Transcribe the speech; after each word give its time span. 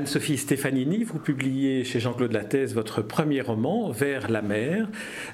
Anne-Sophie 0.00 0.38
Stefanini, 0.38 1.04
vous 1.04 1.18
publiez 1.18 1.84
chez 1.84 2.00
Jean-Claude 2.00 2.32
Lattès 2.32 2.72
votre 2.72 3.02
premier 3.02 3.42
roman, 3.42 3.90
Vers 3.90 4.30
la 4.30 4.40
mer, 4.40 4.88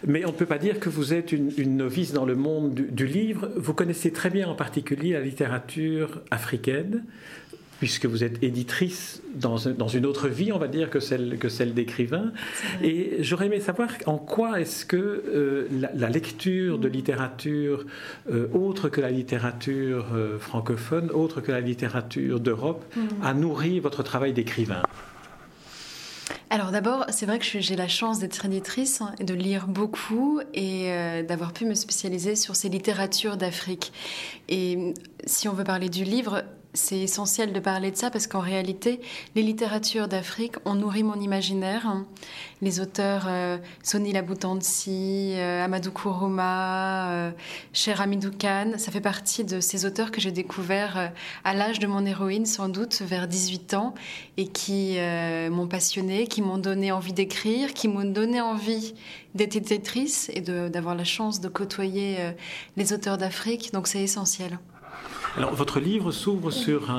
mais 0.05 0.25
on 0.25 0.33
ne 0.33 0.37
peut 0.37 0.45
pas 0.45 0.59
dire 0.59 0.81
que 0.81 0.89
vous 0.89 1.15
êtes 1.15 1.31
une, 1.31 1.77
novice 1.77 2.13
dans 2.13 2.25
le 2.25 2.35
monde 2.35 2.75
du, 2.75 3.07
livre. 3.07 3.49
Vous 3.55 3.75
connaissez 3.75 4.11
très 4.11 4.29
bien 4.29 4.49
en 4.49 4.57
particulier 4.57 5.13
la 5.13 5.21
littérature 5.21 6.21
africaine, 6.33 7.05
puisque 7.79 8.07
vous 8.07 8.25
êtes 8.25 8.43
éditrice 8.43 9.23
dans, 9.35 9.59
une 9.59 10.07
autre 10.07 10.29
vie, 10.29 10.53
on 10.53 10.59
va 10.59 10.69
dire, 10.69 10.89
que 10.89 11.01
celle, 11.01 11.39
que 11.39 11.49
celle 11.49 11.75
d'écrivain. 11.75 12.33
Et 12.83 13.19
j'aurais 13.21 13.47
aimé 13.47 13.61
savoir 13.61 13.91
en 14.07 14.17
quoi 14.17 14.61
est-ce 14.61 14.87
que 14.87 14.97
euh, 14.97 15.69
la, 15.95 16.09
lecture 16.09 16.79
de 16.79 16.89
littérature 16.89 17.85
euh, 18.31 18.49
autre 18.55 18.89
que 18.89 19.01
la 19.01 19.11
littérature 19.11 20.07
euh, 20.15 20.39
francophone, 20.39 21.11
autre 21.11 21.41
que 21.41 21.53
la 21.53 21.61
littérature 21.61 22.41
d'Europe, 22.41 22.85
mm. 22.97 23.01
a 23.23 23.35
nourri 23.35 23.81
votre 23.81 24.03
travail 24.03 24.33
d'écrivain? 24.33 24.83
Alors 26.49 26.71
d'abord, 26.71 27.05
c'est 27.11 27.27
vrai 27.27 27.39
que 27.39 27.45
j'ai 27.45 27.77
la 27.77 27.89
chance 27.89 28.21
d'être 28.21 28.47
éditrice 28.47 29.03
et 29.19 29.25
de 29.25 29.35
lire 29.35 29.67
beaucoup 29.67 30.41
et 30.55 30.89
d'avoir 31.29 31.53
pu 31.53 31.65
me 31.65 31.75
spécialiser 31.75 32.37
sur 32.37 32.55
ces 32.55 32.69
littératures 32.69 33.37
d'Afrique. 33.37 33.93
Et 34.49 34.95
si 35.27 35.49
on 35.49 35.53
veut 35.53 35.65
parler 35.65 35.89
du 35.89 36.05
livre, 36.05 36.45
c'est 36.77 36.99
essentiel 36.99 37.53
de 37.53 37.61
parler 37.61 37.91
de 37.91 37.97
ça 37.97 38.11
parce 38.11 38.27
qu'en 38.27 38.41
réalité, 38.41 39.01
les 39.35 39.43
littératures 39.43 40.09
d'Afrique 40.09 40.57
ont 40.65 40.75
nourri 40.75 41.03
mon 41.03 41.19
imaginaire. 41.19 42.05
Les 42.63 42.81
auteurs 42.81 43.25
euh, 43.29 43.59
Soni 43.83 44.13
Laboutansi, 44.13 45.33
euh, 45.35 45.65
Amadou 45.65 45.91
Kourouma, 45.91 47.11
euh, 47.11 47.31
Cher 47.73 48.01
Amidou 48.01 48.31
Khan, 48.31 48.75
ça 48.77 48.93
fait 48.93 49.01
partie 49.01 49.45
de 49.45 49.61
ces 49.61 49.85
auteurs 49.87 50.11
que 50.11 50.21
j'ai 50.21 50.33
découverts 50.33 50.99
euh, 50.99 51.09
à 51.45 51.55
l'âge 51.55 51.79
de 51.79 51.87
mon 51.87 52.05
héroïne, 52.05 52.47
sans 52.47 52.69
doute 52.69 53.01
vers 53.03 53.27
18 53.27 53.75
ans, 53.75 53.95
et 54.37 54.47
qui 54.47 54.99
m'ont 55.51 55.67
passionnée, 55.67 56.27
qui 56.27 56.43
m'ont 56.43 56.59
donné 56.59 56.93
envie 56.93 57.15
d'écrire, 57.15 57.73
qui 57.73 57.89
m'ont 57.89 58.05
donné 58.05 58.41
envie 58.41 58.95
d'être 59.35 59.57
éditrice 59.57 60.31
et 60.35 60.41
d'avoir 60.43 60.95
la 60.95 61.05
chance 61.05 61.41
de 61.41 61.49
côtoyer 61.49 62.19
les 62.77 62.93
auteurs 62.93 63.17
d'Afrique. 63.17 63.73
Donc 63.73 63.87
c'est 63.87 64.03
essentiel. 64.03 64.59
Alors, 65.37 65.55
votre 65.55 65.81
livre 65.81 66.13
s'ouvre 66.13 66.51
sur 66.51 66.91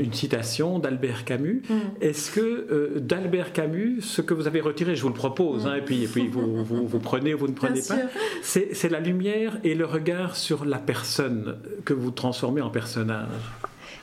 une 0.00 0.12
citation 0.12 0.78
d'Albert 0.78 1.24
Camus. 1.24 1.62
Mm. 1.68 1.74
Est-ce 2.00 2.30
que 2.30 2.40
euh, 2.40 3.00
d'Albert 3.00 3.52
Camus, 3.52 4.00
ce 4.00 4.22
que 4.22 4.34
vous 4.34 4.46
avez 4.46 4.60
retiré, 4.60 4.96
je 4.96 5.02
vous 5.02 5.08
le 5.08 5.14
propose, 5.14 5.66
hein, 5.66 5.76
et 5.76 5.82
puis, 5.82 6.04
et 6.04 6.08
puis 6.08 6.28
vous, 6.28 6.64
vous, 6.64 6.98
prenez 6.98 7.34
ou 7.34 7.38
vous 7.38 7.48
ne 7.48 7.52
prenez 7.52 7.80
pas, 7.82 7.96
c'est 8.42 8.90
la 8.90 9.00
lumière 9.00 9.58
et 9.64 9.74
le 9.74 9.84
regard 9.84 10.36
sur 10.36 10.64
la 10.64 10.78
personne 10.78 11.56
que 11.84 11.92
vous 11.92 12.10
transformez 12.10 12.60
en 12.60 12.70
personnage 12.70 13.28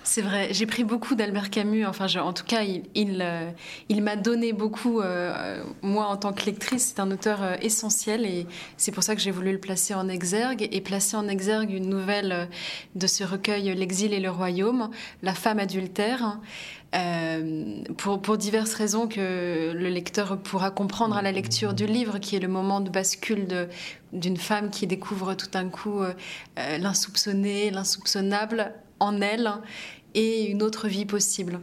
c'est 0.03 0.21
vrai, 0.21 0.49
j'ai 0.51 0.65
pris 0.65 0.83
beaucoup 0.83 1.13
d'Albert 1.13 1.49
Camus. 1.51 1.85
Enfin, 1.85 2.07
en 2.19 2.33
tout 2.33 2.43
cas, 2.43 2.63
il, 2.63 3.21
euh, 3.21 4.01
m'a 4.01 4.15
donné 4.15 4.51
beaucoup. 4.51 4.99
Euh, 4.99 5.63
moi, 5.83 6.07
en 6.07 6.17
tant 6.17 6.33
que 6.33 6.45
lectrice, 6.45 6.93
c'est 6.95 6.99
un 6.99 7.11
auteur 7.11 7.43
euh, 7.43 7.55
essentiel 7.61 8.25
et 8.25 8.47
c'est 8.77 8.91
pour 8.91 9.03
ça 9.03 9.15
que 9.15 9.21
j'ai 9.21 9.31
voulu 9.31 9.51
le 9.51 9.59
placer 9.59 9.93
en 9.93 10.09
exergue 10.09 10.67
et 10.71 10.81
placer 10.81 11.15
en 11.15 11.27
exergue 11.27 11.71
une 11.71 11.87
nouvelle 11.87 12.49
de 12.95 13.07
ce 13.07 13.23
recueil 13.23 13.73
L'exil 13.75 14.13
et 14.13 14.19
le 14.19 14.31
royaume, 14.31 14.89
La 15.21 15.33
femme 15.33 15.59
adultère. 15.59 16.39
pour, 17.97 18.21
pour, 18.21 18.37
diverses 18.37 18.73
raisons 18.73 19.07
que 19.07 19.71
le 19.71 19.89
lecteur 19.89 20.41
pourra 20.41 20.71
comprendre 20.71 21.15
à 21.15 21.21
la 21.21 21.31
lecture 21.31 21.73
du 21.73 21.85
livre, 21.85 22.17
qui 22.17 22.35
est 22.35 22.39
le 22.39 22.47
moment 22.47 22.81
de 22.81 22.89
bascule 22.89 23.69
d'une 24.13 24.37
femme 24.37 24.71
qui 24.71 24.87
découvre 24.87 25.35
tout 25.35 25.49
d'un 25.49 25.69
coup 25.69 26.01
l'insoupçonné, 26.57 27.71
l'insoupçonnable 27.71 28.73
en 29.01 29.19
elle 29.19 29.51
et 30.13 30.45
une 30.45 30.63
autre 30.63 30.87
vie 30.87 31.05
possible. 31.05 31.59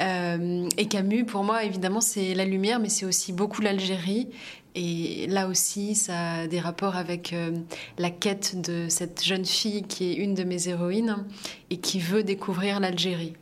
Euh, 0.00 0.68
et 0.76 0.86
Camus, 0.86 1.24
pour 1.24 1.44
moi, 1.44 1.64
évidemment, 1.64 2.00
c'est 2.00 2.34
la 2.34 2.44
lumière, 2.44 2.78
mais 2.78 2.88
c'est 2.88 3.06
aussi 3.06 3.32
beaucoup 3.32 3.62
l'Algérie. 3.62 4.28
Et 4.74 5.26
là 5.28 5.48
aussi, 5.48 5.94
ça 5.94 6.32
a 6.32 6.46
des 6.46 6.60
rapports 6.60 6.96
avec 6.96 7.32
euh, 7.32 7.52
la 7.96 8.10
quête 8.10 8.60
de 8.60 8.86
cette 8.90 9.24
jeune 9.24 9.46
fille 9.46 9.82
qui 9.84 10.12
est 10.12 10.14
une 10.14 10.34
de 10.34 10.44
mes 10.44 10.68
héroïnes 10.68 11.24
et 11.70 11.78
qui 11.78 11.98
veut 11.98 12.22
découvrir 12.22 12.78
l'Algérie. 12.78 13.34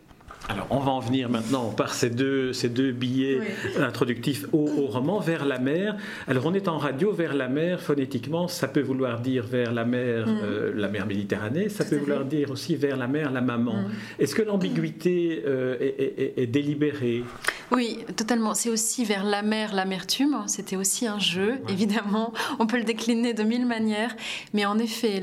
Alors, 0.49 0.66
on 0.71 0.78
va 0.78 0.91
en 0.93 1.00
venir 1.00 1.31
maintenant 1.31 1.71
par 1.71 1.94
ces 1.94 2.10
deux, 2.10 2.53
ces 2.53 2.69
deux 2.69 2.93
billets 2.93 3.41
introductifs 3.78 4.44
au, 4.53 4.66
roman, 4.87 5.19
vers 5.19 5.47
la 5.47 5.59
mer. 5.59 5.97
Alors, 6.28 6.44
on 6.47 6.53
est 6.53 6.69
en 6.69 6.77
radio, 6.77 7.12
vers 7.12 7.34
la 7.34 7.49
mer, 7.49 7.81
phonétiquement, 7.81 8.47
ça 8.47 8.69
peut 8.69 8.82
vouloir 8.82 9.21
dire 9.21 9.44
vers 9.47 9.72
la 9.72 9.84
mer, 9.84 10.27
mm. 10.27 10.41
euh, 10.43 10.72
la 10.75 10.88
mer 10.88 11.06
Méditerranée, 11.06 11.69
ça 11.71 11.84
peut 11.84 11.97
vouloir 11.97 12.25
dire 12.25 12.50
aussi 12.50 12.77
vers 12.77 12.97
la 12.97 13.06
mer, 13.06 13.31
la 13.31 13.41
maman. 13.41 13.75
Mm. 13.75 14.22
Est-ce 14.22 14.34
que 14.34 14.43
l'ambiguïté 14.43 15.43
euh, 15.47 15.77
est, 15.81 16.47
délibérée? 16.47 17.25
Oui, 17.70 17.98
totalement. 18.16 18.54
C'est 18.54 18.70
aussi 18.70 19.04
vers 19.04 19.25
la 19.25 19.42
mer, 19.42 19.75
l'amertume. 19.75 20.42
C'était 20.47 20.76
aussi 20.76 21.06
un 21.06 21.19
jeu, 21.19 21.60
évidemment. 21.69 22.32
On 22.58 22.66
peut 22.66 22.76
le 22.76 22.84
décliner 22.84 23.34
de 23.34 23.42
mille 23.42 23.66
manières. 23.66 24.14
Mais 24.52 24.64
en 24.66 24.78
effet, 24.78 25.22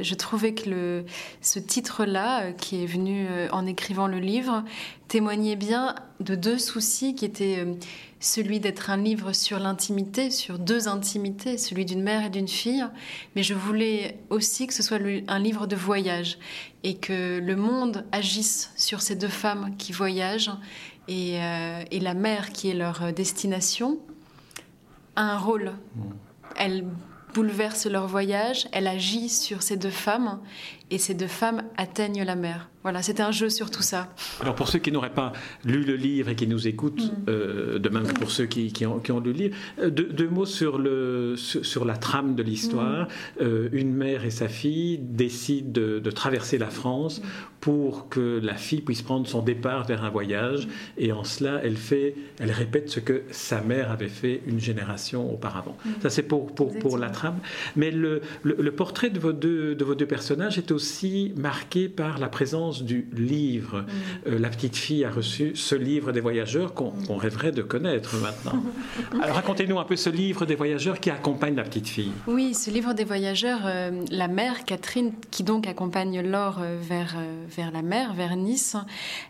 je 0.00 0.14
trouvais 0.14 0.54
que 0.54 0.68
le, 0.68 1.04
ce 1.40 1.58
titre-là, 1.58 2.42
euh, 2.42 2.52
qui 2.52 2.82
est 2.82 2.86
venu 2.86 3.26
en 3.52 3.66
écrivant 3.66 4.06
le 4.06 4.18
livre, 4.18 4.64
témoignait 5.08 5.56
bien 5.56 5.94
de 6.20 6.34
deux 6.34 6.58
soucis 6.58 7.14
qui 7.14 7.24
étaient 7.24 7.58
euh, 7.58 7.74
celui 8.20 8.60
d'être 8.60 8.90
un 8.90 8.96
livre 8.96 9.32
sur 9.32 9.58
l'intimité, 9.58 10.30
sur 10.30 10.58
deux 10.58 10.88
intimités, 10.88 11.56
celui 11.56 11.84
d'une 11.84 12.02
mère 12.02 12.24
et 12.24 12.30
d'une 12.30 12.48
fille, 12.48 12.84
mais 13.36 13.42
je 13.42 13.54
voulais 13.54 14.18
aussi 14.30 14.66
que 14.66 14.74
ce 14.74 14.82
soit 14.82 14.98
un 15.28 15.38
livre 15.38 15.66
de 15.66 15.76
voyage 15.76 16.38
et 16.82 16.96
que 16.96 17.38
le 17.38 17.56
monde 17.56 18.04
agisse 18.12 18.72
sur 18.76 19.02
ces 19.02 19.14
deux 19.14 19.28
femmes 19.28 19.74
qui 19.78 19.92
voyagent 19.92 20.50
et, 21.06 21.42
euh, 21.42 21.82
et 21.90 22.00
la 22.00 22.14
mère 22.14 22.50
qui 22.52 22.70
est 22.70 22.74
leur 22.74 23.12
destination 23.12 23.98
a 25.16 25.22
un 25.22 25.38
rôle. 25.38 25.72
Mmh. 25.94 26.02
Elle 26.56 26.84
bouleverse 27.34 27.86
leur 27.86 28.06
voyage, 28.06 28.68
elle 28.72 28.86
agit 28.86 29.28
sur 29.28 29.62
ces 29.62 29.76
deux 29.76 29.90
femmes 29.90 30.40
et 30.90 30.98
ces 30.98 31.14
deux 31.14 31.26
femmes 31.26 31.62
atteignent 31.76 32.22
la 32.24 32.36
mer. 32.36 32.68
Voilà, 32.84 33.02
c'était 33.02 33.22
un 33.22 33.32
jeu 33.32 33.50
sur 33.50 33.70
tout 33.70 33.82
ça. 33.82 34.08
Alors 34.40 34.54
pour 34.54 34.68
ceux 34.68 34.78
qui 34.78 34.92
n'auraient 34.92 35.10
pas 35.10 35.32
lu 35.64 35.82
le 35.82 35.96
livre 35.96 36.28
et 36.28 36.36
qui 36.36 36.46
nous 36.46 36.68
écoutent, 36.68 37.12
mm. 37.12 37.24
euh, 37.28 37.78
de 37.78 37.88
même 37.88 38.06
que 38.06 38.18
pour 38.18 38.30
ceux 38.30 38.46
qui, 38.46 38.86
ont, 38.86 39.02
lu 39.20 39.32
le 39.32 39.32
livre, 39.32 39.56
euh, 39.80 39.90
deux, 39.90 40.28
mots 40.28 40.46
sur, 40.46 40.78
le, 40.78 41.34
sur, 41.36 41.84
la 41.84 41.96
trame 41.96 42.34
de 42.34 42.42
l'histoire. 42.42 43.06
Mm. 43.06 43.42
Euh, 43.42 43.68
une 43.72 43.92
mère 43.92 44.24
et 44.24 44.30
sa 44.30 44.48
fille 44.48 44.98
décident 44.98 45.70
de, 45.72 46.10
traverser 46.10 46.56
la 46.56 46.70
France 46.70 47.20
mm. 47.20 47.24
pour 47.60 48.08
que 48.08 48.40
la 48.42 48.54
fille 48.54 48.80
puisse 48.80 49.02
prendre 49.02 49.26
son 49.26 49.42
départ 49.42 49.84
vers 49.84 50.04
un 50.04 50.10
voyage. 50.10 50.68
Et 50.96 51.12
en 51.12 51.24
cela, 51.24 51.60
elle, 51.64 51.76
fait, 51.76 52.14
elle 52.38 52.52
répète 52.52 52.88
ce 52.88 53.00
que 53.00 53.24
sa 53.32 53.60
mère 53.60 53.90
avait 53.90 54.08
fait 54.08 54.40
une 54.46 54.60
génération 54.60 55.30
auparavant. 55.30 55.76
Ça 56.00 56.10
c'est 56.10 56.22
pour, 56.22 56.54
pour, 56.54 56.78
pour, 56.78 56.96
la 56.96 57.10
trame. 57.10 57.38
Mais 57.76 57.90
le, 57.90 58.22
le, 58.44 58.72
portrait 58.72 59.10
de 59.10 59.18
vos, 59.18 59.32
deux, 59.32 59.74
de 59.74 59.84
vos 59.84 59.94
deux 59.94 60.06
personnages 60.06 60.56
est 60.58 60.70
aussi 60.70 60.77
marqué 61.36 61.88
par 61.88 62.18
la 62.18 62.28
présence 62.28 62.82
du 62.82 63.08
livre. 63.12 63.80
Mm. 63.80 63.86
Euh, 64.28 64.38
la 64.38 64.48
petite 64.48 64.76
fille 64.76 65.04
a 65.04 65.10
reçu 65.10 65.52
ce 65.54 65.74
livre 65.74 66.12
des 66.12 66.20
voyageurs 66.20 66.74
qu'on 66.74 67.16
rêverait 67.16 67.52
de 67.52 67.62
connaître 67.62 68.16
maintenant. 68.16 68.62
Alors 69.22 69.36
racontez-nous 69.36 69.78
un 69.78 69.84
peu 69.84 69.96
ce 69.96 70.10
livre 70.10 70.46
des 70.46 70.54
voyageurs 70.54 71.00
qui 71.00 71.10
accompagne 71.10 71.54
la 71.54 71.64
petite 71.64 71.88
fille. 71.88 72.12
Oui, 72.26 72.54
ce 72.54 72.70
livre 72.70 72.94
des 72.94 73.04
voyageurs, 73.04 73.60
euh, 73.64 74.04
la 74.10 74.28
mère 74.28 74.64
Catherine, 74.64 75.12
qui 75.30 75.42
donc 75.42 75.66
accompagne 75.66 76.20
Laure 76.20 76.58
euh, 76.60 76.78
vers, 76.80 77.16
vers 77.48 77.70
la 77.70 77.82
mer, 77.82 78.14
vers 78.14 78.36
Nice, 78.36 78.76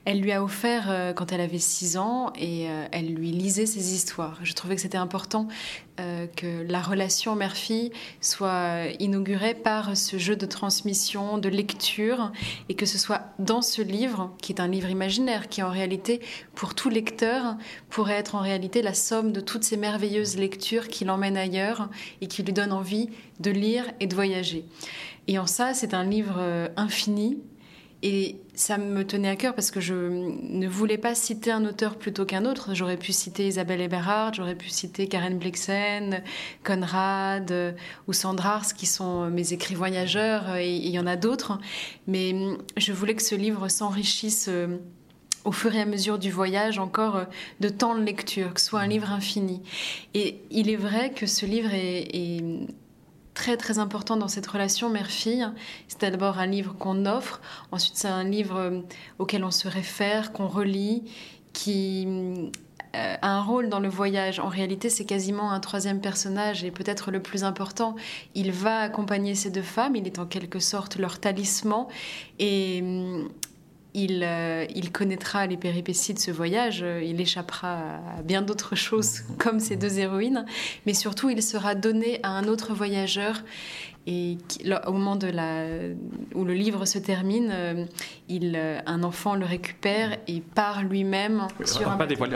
elle 0.05 0.21
lui 0.21 0.33
a 0.33 0.43
offert 0.43 1.13
quand 1.15 1.33
elle 1.33 1.41
avait 1.41 1.59
6 1.59 1.97
ans 1.97 2.33
et 2.39 2.67
elle 2.93 3.15
lui 3.15 3.31
lisait 3.31 3.67
ses 3.67 3.95
histoires. 3.95 4.39
Je 4.43 4.53
trouvais 4.53 4.75
que 4.75 4.81
c'était 4.81 4.99
important 4.99 5.49
que 6.37 6.63
la 6.69 6.81
relation 6.81 7.35
mère-fille 7.35 7.91
soit 8.21 8.87
inaugurée 8.99 9.55
par 9.55 9.97
ce 9.97 10.19
jeu 10.19 10.37
de 10.37 10.47
transmission 10.47 11.39
de 11.39 11.49
lecture 11.49 12.33
et 12.69 12.75
que 12.75 12.87
ce 12.87 12.99
soit 12.99 13.23
dans 13.39 13.63
ce 13.63 13.83
livre, 13.83 14.33
qui 14.41 14.53
est 14.53 14.61
un 14.61 14.69
livre 14.69 14.91
imaginaire, 14.91 15.49
qui 15.49 15.63
en 15.63 15.71
réalité, 15.71 16.21
pour 16.55 16.75
tout 16.75 16.89
lecteur, 16.89 17.57
pourrait 17.91 18.15
être 18.15 18.35
en 18.35 18.41
réalité 18.41 18.83
la 18.83 18.95
somme 18.95 19.33
de 19.33 19.41
toutes 19.41 19.65
ces 19.65 19.77
merveilleuses 19.77 20.37
lectures 20.37 20.89
qui 20.89 21.05
l'emmènent 21.05 21.37
ailleurs 21.37 21.89
et 22.21 22.27
qui 22.27 22.43
lui 22.43 22.53
donnent 22.53 22.73
envie 22.73 23.11
de 23.41 23.51
lire 23.51 23.85
et 24.01 24.07
de 24.07 24.15
voyager. 24.15 24.65
Et 25.27 25.39
en 25.39 25.47
ça, 25.47 25.75
c'est 25.75 25.95
un 25.95 26.05
livre 26.05 26.37
euh, 26.39 26.69
infini 26.77 27.39
et 28.03 28.37
ça 28.55 28.79
me 28.79 29.05
tenait 29.05 29.29
à 29.29 29.37
cœur 29.37 29.55
parce 29.55 29.73
que 29.73 29.81
je 29.81 29.95
ne 29.95 30.69
voulais 30.69 30.99
pas 30.99 31.17
citer 31.17 31.51
un 31.51 31.65
auteur 31.65 31.97
plutôt 31.97 32.25
qu'un 32.25 32.45
autre. 32.45 32.75
J'aurais 32.75 32.97
pu 32.97 33.13
citer 33.13 33.49
Isabelle 33.49 33.81
Eberhard, 33.81 34.35
j'aurais 34.35 34.55
pu 34.55 34.69
citer 34.69 35.09
Karen 35.09 35.37
Blixen, 35.39 36.23
Conrad 36.63 37.51
euh, 37.51 37.73
ou 38.07 38.13
Sandra 38.13 38.63
qui 38.77 38.87
sont 38.87 39.31
mes 39.31 39.53
écrits 39.53 39.75
voyageurs, 39.75 40.57
et 40.57 40.77
il 40.77 40.91
y 40.91 40.99
en 40.99 41.07
a 41.07 41.17
d'autres. 41.17 41.59
Mais 42.07 42.33
hum, 42.33 42.59
je 42.77 42.93
voulais 42.93 43.15
que 43.15 43.23
ce 43.23 43.35
livre 43.35 43.69
s'enrichisse 43.69 44.47
euh, 44.49 44.79
au 45.45 45.53
fur 45.53 45.75
et 45.75 45.81
à 45.81 45.87
mesure 45.87 46.19
du 46.19 46.31
voyage 46.31 46.79
encore 46.79 47.17
euh, 47.17 47.25
de 47.59 47.69
temps 47.69 47.97
de 47.97 48.03
lecture, 48.03 48.55
que 48.55 48.61
ce 48.61 48.67
soit 48.69 48.81
un 48.81 48.87
livre 48.87 49.11
infini. 49.11 49.61
Et 50.15 50.41
il 50.51 50.71
est 50.71 50.77
vrai 50.77 51.11
que 51.11 51.27
ce 51.27 51.47
livre 51.47 51.71
est 51.73 52.69
très 53.39 53.57
très 53.57 53.79
important 53.79 54.17
dans 54.17 54.27
cette 54.27 54.49
relation 54.49 54.91
mère-fille. 54.91 55.47
C'est 55.87 56.11
d'abord 56.11 56.41
un 56.41 56.47
livre 56.47 56.75
qu'on 56.77 57.07
offre, 57.07 57.41
ensuite 57.71 57.95
c'est 57.95 58.09
un 58.09 58.25
livre 58.25 58.57
euh, 58.57 58.81
auquel 59.21 59.45
on 59.45 59.53
se 59.53 59.69
réfère, 59.69 60.33
qu'on 60.33 60.49
relit, 60.49 61.05
qui 61.53 62.09
a 62.95 63.29
un 63.29 63.43
rôle 63.43 63.69
dans 63.69 63.79
le 63.79 63.89
voyage. 63.89 64.41
En 64.41 64.49
réalité, 64.49 64.91
c'est 64.91 65.05
quasiment 65.05 65.53
un 65.53 65.61
troisième 65.61 66.01
personnage 66.01 66.65
et 66.65 66.73
peut-être 66.73 67.13
le 67.13 67.21
plus 67.23 67.45
important. 67.45 67.95
Il 68.35 68.51
va 68.51 68.81
accompagner 68.81 69.37
ces 69.37 69.51
deux 69.51 69.63
femmes, 69.63 69.95
il 69.95 70.07
est 70.07 70.19
en 70.19 70.27
quelque 70.27 70.59
sorte 70.59 70.97
leur 70.97 71.21
talisman 71.21 71.87
et 72.41 72.83
il, 74.05 74.23
euh, 74.25 74.67
il, 74.75 74.93
connaîtra 74.93 75.47
les 75.47 75.57
péripéties 75.57 76.15
de 76.15 76.19
ce 76.19 76.31
voyage, 76.31 76.85
il 77.03 77.21
échappera 77.21 78.01
à 78.19 78.23
bien 78.23 78.43
d'autres 78.43 78.77
choses 78.77 79.23
comme 79.39 79.61
ces 79.61 79.77
deux 79.77 79.99
héroïnes, 79.99 80.45
mais 80.87 80.95
surtout 80.95 81.31
il 81.31 81.43
sera 81.43 81.75
donné 81.75 82.21
à 82.23 82.31
un 82.31 82.45
autre 82.45 82.75
voyageur 82.75 83.43
et 84.11 84.39
au 84.87 84.93
moment 84.93 85.17
de 85.17 85.27
la, 85.27 85.67
où 86.35 86.45
le 86.47 86.55
livre 86.55 86.87
se 86.87 86.99
termine, 86.99 87.51
euh, 87.53 87.85
il, 88.31 88.55
euh, 88.57 88.79
un 88.87 89.03
enfant 89.03 89.35
le 89.35 89.45
récupère 89.45 90.17
et 90.27 90.41
part 90.41 90.83
lui-même 90.83 91.47
sur 91.67 91.87
on 91.87 91.91
va 91.91 92.07
pas 92.07 92.07
pas 92.07 92.27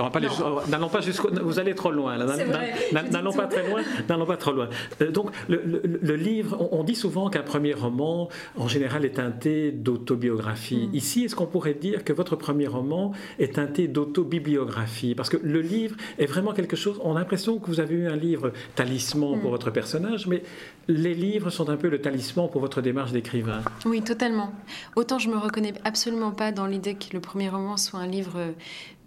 n'allons 0.68 0.90
pas 0.90 1.00
jusqu'au, 1.00 1.30
vous 1.32 1.58
allez 1.58 1.74
trop 1.74 1.90
loin. 1.90 2.18
N'allons 2.18 3.32
pas 3.32 3.46
très 3.46 3.66
loin. 3.66 3.80
N'allons 4.06 4.26
pas 4.26 4.36
trop 4.36 4.52
loin. 4.52 4.68
Euh, 5.00 5.10
donc 5.10 5.30
le, 5.48 6.14
livre, 6.14 6.68
on, 6.72 6.84
dit 6.84 6.94
souvent 6.94 7.30
qu'un 7.30 7.42
premier 7.42 7.72
roman, 7.72 8.28
en 8.58 8.68
général, 8.68 9.06
est 9.06 9.16
teinté 9.16 9.72
d'autobiographie. 9.72 10.88
Mm. 10.92 10.94
Ici, 10.94 11.24
est-ce 11.24 11.34
qu'on 11.34 11.46
pourrait 11.46 11.72
dire 11.72 12.04
que 12.04 12.12
votre 12.12 12.36
premier 12.36 12.66
roman 12.66 13.12
est 13.38 13.54
teinté 13.54 13.88
d'autobibliographie? 13.88 15.14
Parce 15.14 15.30
que 15.30 15.38
le 15.42 15.62
livre 15.62 15.96
est 16.18 16.26
vraiment 16.26 16.52
quelque 16.52 16.76
chose. 16.76 17.00
On 17.02 17.16
a 17.16 17.20
l'impression 17.20 17.58
que 17.58 17.66
vous 17.68 17.80
avez 17.80 17.94
eu 17.94 18.08
un 18.08 18.16
livre 18.16 18.52
talisman 18.74 19.40
pour 19.40 19.48
mm. 19.48 19.52
votre 19.52 19.70
personnage, 19.70 20.26
mais 20.26 20.42
les 20.86 21.14
livres 21.14 21.48
sont 21.48 21.61
un 21.70 21.76
peu 21.76 21.88
le 21.88 22.00
talisman 22.00 22.48
pour 22.48 22.60
votre 22.60 22.80
démarche 22.80 23.12
d'écrivain. 23.12 23.62
Oui, 23.84 24.02
totalement. 24.02 24.52
Autant 24.96 25.18
je 25.18 25.28
me 25.28 25.36
reconnais 25.36 25.74
absolument 25.84 26.32
pas 26.32 26.52
dans 26.52 26.66
l'idée 26.66 26.94
que 26.94 27.12
le 27.12 27.20
premier 27.20 27.48
roman 27.48 27.76
soit 27.76 28.00
un 28.00 28.06
livre 28.06 28.38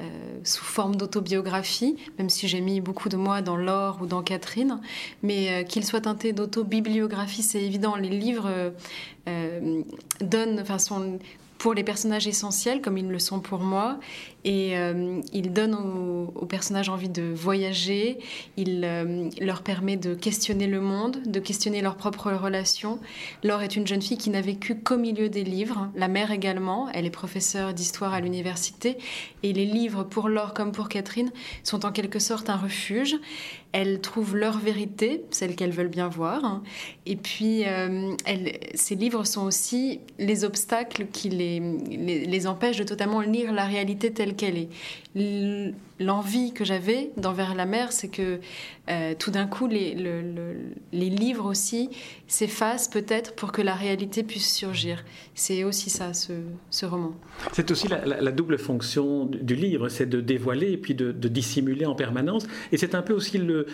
euh, 0.02 0.10
sous 0.44 0.66
forme 0.66 0.98
d'autobiographie, 0.98 1.96
même 2.20 2.30
si 2.30 2.50
j'ai 2.50 2.60
mis 2.60 2.82
beaucoup 2.82 3.08
de 3.08 3.16
moi 3.16 3.42
dans 3.42 3.56
Laure 3.56 4.00
ou 4.02 4.06
dans 4.06 4.24
Catherine, 4.24 4.82
mais 5.24 5.50
euh, 5.50 5.64
qu'il 5.64 5.86
soit 5.86 6.02
teinté 6.02 6.34
d'autobibliographie, 6.34 7.44
c'est 7.44 7.64
évident. 7.64 7.96
Les 7.96 8.10
livres 8.10 8.74
euh, 9.28 9.82
donnent, 10.20 10.60
enfin, 10.60 10.80
sont 10.80 11.20
pour 11.58 11.74
les 11.74 11.84
personnages 11.84 12.28
essentiels, 12.28 12.82
comme 12.82 12.98
ils 12.98 13.08
le 13.08 13.20
sont 13.20 13.40
pour 13.40 13.60
moi, 13.60 13.98
et 14.46 14.78
euh, 14.78 15.22
il 15.34 15.52
donne 15.52 15.74
aux, 15.74 16.46
personnages 16.46 16.90
envie 16.90 17.10
de 17.10 17.24
voyager, 17.24 18.20
il 18.56 18.84
euh, 18.86 19.30
leur 19.42 19.64
permet 19.64 19.98
de 19.98 20.14
questionner 20.14 20.68
le 20.68 20.80
monde, 20.80 21.18
de 21.26 21.40
questionner 21.40 21.82
leurs 21.82 21.98
propres 21.98 22.32
relations. 22.32 23.00
Laure 23.44 23.64
est 23.64 23.76
une 23.76 23.88
jeune 23.88 24.04
fille 24.04 24.20
qui 24.20 24.30
n'a 24.30 24.42
vécu 24.42 24.76
qu'au 24.76 24.98
milieu 24.98 25.28
des 25.28 25.44
livres, 25.44 25.90
la 25.96 26.08
mère 26.08 26.30
également, 26.30 26.88
elle 26.94 27.08
est 27.08 27.10
professeure 27.12 27.74
d'histoire 27.74 28.14
à 28.14 28.22
l'université, 28.22 28.98
et 29.42 29.52
les 29.52 29.66
livres 29.66 30.04
pour 30.04 30.30
Laure 30.30 30.54
comme 30.54 30.72
pour 30.72 30.88
Catherine 30.88 31.32
sont 31.64 31.84
en 31.84 31.92
quelque 31.92 32.20
sorte 32.20 32.50
un 32.52 32.58
refuge. 32.58 33.16
Elles 33.72 34.00
trouvent 34.00 34.38
leur 34.38 34.58
vérité, 34.58 35.24
celle 35.32 35.56
qu'elles 35.56 35.72
veulent 35.72 35.90
bien 35.90 36.08
voir, 36.08 36.62
et 37.06 37.18
puis 37.18 37.66
euh, 37.66 38.16
ces 38.74 38.96
livres 38.96 39.26
sont 39.26 39.44
aussi 39.44 40.00
les 40.18 40.46
obstacles 40.46 41.08
qui 41.12 41.28
les, 41.28 41.60
les, 41.60 42.48
empêchent 42.48 42.78
de 42.78 42.84
totalement 42.84 43.20
lire 43.20 43.52
la 43.52 43.66
réalité 43.66 44.14
telle 44.14 44.35
qu'elle 44.36 44.58
est. 44.58 45.74
L'envie 46.00 46.52
que 46.52 46.66
j'avais 46.66 47.12
d'envers 47.16 47.56
la 47.56 47.66
mer, 47.66 47.94
c'est 47.94 48.10
que 48.10 48.40
euh, 48.90 49.14
tout 49.18 49.32
d'un 49.32 49.48
coup, 49.48 49.66
les, 49.68 49.96
les, 50.94 51.10
livres 51.10 51.46
aussi 51.50 51.90
s'effacent 52.28 52.88
peut-être 52.88 53.34
pour 53.34 53.52
que 53.52 53.62
la 53.62 53.74
réalité 53.74 54.22
puisse 54.22 54.54
surgir. 54.54 55.04
C'est 55.34 55.64
aussi 55.64 55.90
ça, 55.90 56.12
ce, 56.14 56.86
roman. 56.86 57.16
C'est 57.54 57.72
aussi 57.72 57.88
la, 57.88 58.32
double 58.32 58.60
fonction 58.60 59.26
du 59.26 59.56
livre, 59.56 59.90
c'est 59.90 60.08
de 60.08 60.22
dévoiler 60.22 60.72
et 60.72 60.78
puis 60.78 60.94
de, 60.94 61.12
dissimuler 61.12 61.86
en 61.86 61.96
permanence. 61.96 62.46
Et 62.72 62.78
c'est 62.78 62.94
un 62.94 63.02
peu 63.02 63.14
aussi 63.14 63.40
le, 63.40 63.66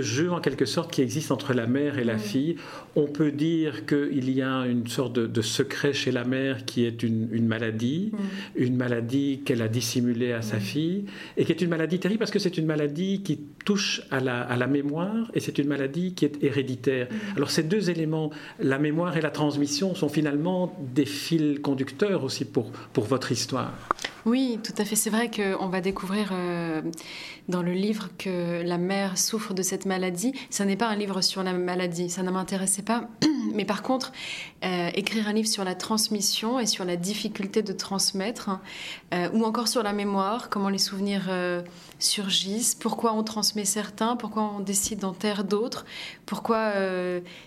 jeu, 0.00 0.32
en 0.32 0.40
quelque 0.40 0.64
sorte, 0.64 0.90
qui 0.90 1.02
existe 1.02 1.30
entre 1.30 1.54
la 1.54 1.66
mère 1.66 1.98
et 1.98 2.04
la 2.04 2.18
fille. 2.18 2.56
On 2.96 3.06
peut 3.06 3.30
dire 3.30 3.86
qu'il 3.86 4.30
y 4.30 4.42
a 4.42 4.66
une 4.66 4.88
sorte 4.88 5.12
de, 5.12 5.42
secret 5.42 5.92
chez 5.92 6.10
la 6.10 6.24
mère 6.24 6.64
qui 6.64 6.84
est 6.84 7.04
une, 7.04 7.46
maladie, 7.46 8.10
une 8.56 8.76
maladie 8.76 9.42
qu'elle 9.44 9.62
a 9.62 9.68
dissimulée 9.68 10.32
à 10.32 10.42
sa 10.42 10.58
fille, 10.58 11.04
et 11.36 11.44
qui 11.44 11.52
est 11.52 11.60
une 11.62 11.65
maladie 11.68 11.98
terrible 11.98 12.18
parce 12.18 12.30
que 12.30 12.38
c'est 12.38 12.58
une 12.58 12.66
maladie 12.66 13.22
qui 13.22 13.38
touche 13.64 14.02
à 14.10 14.20
la, 14.20 14.42
à 14.42 14.56
la 14.56 14.66
mémoire 14.66 15.30
et 15.34 15.40
c'est 15.40 15.58
une 15.58 15.68
maladie 15.68 16.14
qui 16.14 16.24
est 16.24 16.42
héréditaire. 16.42 17.08
Mm. 17.10 17.36
Alors 17.36 17.50
ces 17.50 17.62
deux 17.62 17.90
éléments, 17.90 18.30
la 18.58 18.78
mémoire 18.78 19.16
et 19.16 19.20
la 19.20 19.30
transmission, 19.30 19.94
sont 19.94 20.08
finalement 20.08 20.76
des 20.94 21.06
fils 21.06 21.58
conducteurs 21.60 22.24
aussi 22.24 22.44
pour, 22.44 22.70
pour 22.92 23.04
votre 23.04 23.32
histoire. 23.32 23.72
Oui, 24.26 24.58
tout 24.64 24.72
à 24.76 24.84
fait. 24.84 24.96
C'est 24.96 25.08
vrai 25.08 25.30
qu'on 25.30 25.68
va 25.68 25.80
découvrir 25.80 26.30
euh, 26.32 26.82
dans 27.48 27.62
le 27.62 27.70
livre 27.70 28.08
que 28.18 28.60
la 28.64 28.76
mère 28.76 29.18
souffre 29.18 29.54
de 29.54 29.62
cette 29.62 29.86
maladie. 29.86 30.32
Ce 30.50 30.64
n'est 30.64 30.74
pas 30.74 30.88
un 30.88 30.96
livre 30.96 31.20
sur 31.20 31.44
la 31.44 31.52
maladie, 31.52 32.10
ça 32.10 32.24
ne 32.24 32.32
m'intéressait 32.32 32.82
pas. 32.82 33.08
Mais 33.54 33.64
par 33.64 33.82
contre, 33.82 34.10
euh, 34.64 34.90
écrire 34.94 35.28
un 35.28 35.32
livre 35.32 35.46
sur 35.46 35.62
la 35.62 35.76
transmission 35.76 36.58
et 36.58 36.66
sur 36.66 36.84
la 36.84 36.96
difficulté 36.96 37.62
de 37.62 37.72
transmettre, 37.72 38.50
euh, 39.14 39.30
ou 39.32 39.44
encore 39.44 39.68
sur 39.68 39.84
la 39.84 39.92
mémoire, 39.92 40.50
comment 40.50 40.70
les 40.70 40.78
souvenirs 40.78 41.30
surgissent, 42.00 42.74
pourquoi 42.74 43.12
on 43.12 43.22
transmet 43.22 43.64
certains, 43.64 44.16
pourquoi 44.16 44.42
on 44.56 44.60
décide 44.60 44.98
d'en 44.98 45.12
taire 45.12 45.44
d'autres, 45.44 45.86
pourquoi 46.26 46.72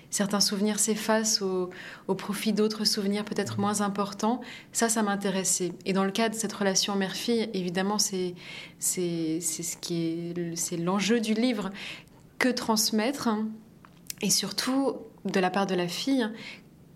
certains 0.10 0.40
souvenirs 0.40 0.80
s'effacent 0.80 1.42
au, 1.42 1.70
au, 2.08 2.16
profit 2.16 2.54
d'autres 2.54 2.86
souvenirs 2.86 3.26
peut-être 3.26 3.60
moins 3.60 3.82
importants. 3.82 4.42
Ça, 4.72 4.90
ça 4.90 5.04
m'intéressait. 5.04 5.74
Et 5.86 5.94
dans 5.94 6.04
le 6.04 6.12
cadre 6.12 6.34
de 6.34 6.40
cette 6.40 6.54
relation 6.54 6.69
mère-fille, 6.96 7.50
évidemment, 7.54 8.00
c'est 8.00 8.36
c'est 8.80 9.40
ce 9.42 9.78
qui 9.78 10.04
est 10.04 10.56
c'est 10.56 10.78
l'enjeu 10.78 11.20
du 11.20 11.34
livre. 11.34 11.70
Que 12.38 12.50
transmettre 12.50 13.30
et 14.22 14.30
surtout 14.30 14.96
de 15.26 15.42
la 15.42 15.50
part 15.50 15.68
de 15.68 15.76
la 15.76 15.90
fille, 15.90 16.26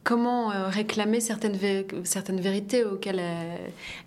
comment 0.06 0.52
euh, 0.52 0.68
réclamer 0.68 1.20
certaines, 1.20 1.58
certaines 2.06 2.40
vérités 2.40 2.86
auxquelles 2.86 3.22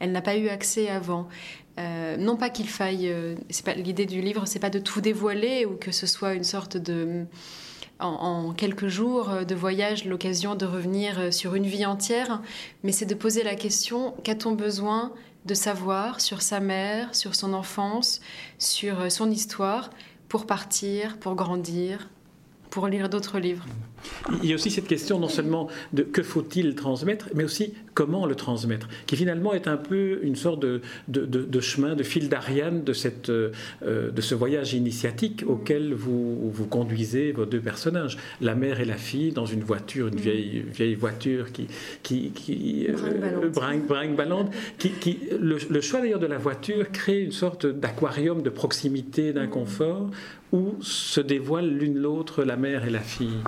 elle, 0.01 0.13
n'a 0.13 0.23
pas 0.23 0.37
eu 0.37 0.49
accès 0.49 0.89
avant. 0.89 1.29
Euh, 1.79 2.17
non 2.17 2.37
pas 2.37 2.49
qu'il 2.49 2.69
faille, 2.69 3.11
euh, 3.11 3.35
pas 3.65 3.75
l'idée 3.75 4.07
du 4.07 4.23
livre, 4.23 4.45
c'est 4.47 4.59
pas 4.59 4.71
de 4.71 4.79
tout 4.79 5.03
dévoiler 5.03 5.67
ou 5.67 5.77
que 5.77 5.93
ce 5.93 6.07
soit 6.07 6.33
une 6.33 6.45
sorte 6.45 6.79
de 6.79 7.27
en, 7.99 8.53
quelques 8.53 8.89
jours 8.89 9.31
de 9.47 9.55
voyage 9.55 10.05
l'occasion 10.05 10.55
de 10.55 10.67
revenir 10.67 11.19
euh, 11.19 11.31
sur 11.31 11.55
une 11.55 11.67
vie 11.67 11.87
entière, 11.87 12.43
mais 12.83 12.93
c'est 12.93 13.07
de 13.07 13.15
poser 13.15 13.43
la 13.43 13.55
question 13.55 14.15
qu'a-t-on 14.23 14.53
besoin 14.53 15.13
de 15.47 15.55
savoir 15.55 16.21
sur 16.21 16.43
sa 16.43 16.61
mère, 16.61 17.15
sur 17.15 17.35
son 17.35 17.55
enfance, 17.55 18.21
sur 18.59 19.01
euh, 19.01 19.09
son 19.09 19.31
histoire, 19.31 19.91
pour 20.29 20.47
partir, 20.47 21.19
pour 21.19 21.37
grandir, 21.37 22.09
pour 22.71 22.89
lire 22.89 23.09
d'autres 23.09 23.39
livres. 23.39 23.65
Il 24.43 24.49
y 24.49 24.53
a 24.53 24.55
aussi 24.55 24.71
cette 24.71 24.87
question 24.87 25.19
non 25.19 25.29
seulement 25.29 25.69
de 25.93 26.03
que 26.03 26.23
faut-il 26.23 26.75
transmettre, 26.75 27.29
mais 27.35 27.45
aussi 27.45 27.75
comment 27.95 28.27
le 28.27 28.35
transmettre, 28.35 28.89
qui 29.07 29.17
finalement 29.17 29.55
est 29.55 29.69
un 29.69 29.77
peu 29.77 30.21
une 30.23 30.37
sorte 30.37 30.61
de, 30.61 30.81
de, 31.09 31.61
chemin, 31.61 31.95
de 31.95 32.03
fil 32.03 32.29
d'Ariane 32.29 32.85
de, 32.85 32.93
cette, 32.93 33.31
euh, 33.31 33.51
de 33.83 34.21
ce 34.21 34.35
voyage 34.35 34.75
initiatique 34.75 35.45
auquel 35.47 35.95
vous, 35.95 36.51
vous 36.51 36.67
conduisez 36.67 37.33
vos 37.33 37.47
deux 37.47 37.61
personnages, 37.61 38.19
la 38.41 38.55
mère 38.55 38.81
et 38.81 38.85
la 38.85 38.97
fille, 38.97 39.33
dans 39.33 39.47
une 39.47 39.63
voiture, 39.63 40.09
une 40.09 40.17
vieille, 40.17 40.65
vieille 40.73 40.95
voiture 40.95 41.53
qui... 41.53 41.69
qui, 42.03 42.31
qui 42.31 42.87
euh, 42.89 43.49
ballante. 44.17 44.53
qui, 44.79 44.91
qui, 44.91 45.19
le, 45.41 45.57
le 45.69 45.81
choix 45.81 46.01
d'ailleurs 46.01 46.21
de 46.21 46.27
la 46.27 46.39
voiture 46.39 46.91
crée 46.93 47.21
une 47.21 47.33
sorte 47.33 47.67
d'aquarium 47.67 48.43
de 48.43 48.51
proximité, 48.51 49.33
d'inconfort, 49.33 50.11
où 50.53 50.75
se 50.81 51.21
dévoilent 51.21 51.71
l'une 51.71 51.99
l'autre, 51.99 52.45
la 52.45 52.57
mère 52.57 52.85
et 52.85 52.91
la 52.91 53.01
fille. 53.01 53.39